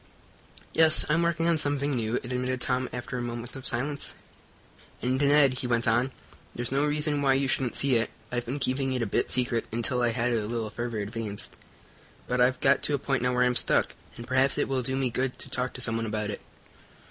"Yes, 0.73 1.05
I'm 1.09 1.21
working 1.21 1.47
on 1.47 1.59
something 1.59 1.91
new," 1.95 2.15
admitted 2.23 2.59
Tom, 2.59 2.89
after 2.91 3.19
a 3.19 3.21
moment 3.21 3.55
of 3.55 3.67
silence. 3.67 4.15
"And, 4.99 5.21
Ned," 5.21 5.59
he 5.59 5.67
went 5.67 5.87
on, 5.87 6.11
"there's 6.55 6.71
no 6.71 6.83
reason 6.85 7.21
why 7.21 7.35
you 7.35 7.47
shouldn't 7.47 7.75
see 7.75 7.97
it. 7.97 8.09
I've 8.31 8.47
been 8.47 8.57
keeping 8.57 8.93
it 8.93 9.03
a 9.03 9.05
bit 9.05 9.29
secret, 9.29 9.67
until 9.71 10.01
I 10.01 10.09
had 10.09 10.31
it 10.31 10.41
a 10.41 10.47
little 10.47 10.71
further 10.71 10.97
advanced, 10.97 11.55
but 12.27 12.41
I've 12.41 12.59
got 12.61 12.81
to 12.81 12.95
a 12.95 12.97
point 12.97 13.21
now 13.21 13.31
where 13.35 13.43
I'm 13.43 13.55
stuck, 13.55 13.93
and 14.17 14.25
perhaps 14.25 14.57
it 14.57 14.67
will 14.67 14.81
do 14.81 14.95
me 14.95 15.11
good 15.11 15.37
to 15.37 15.51
talk 15.51 15.71
to 15.73 15.81
someone 15.81 16.07
about 16.07 16.31
it." 16.31 16.41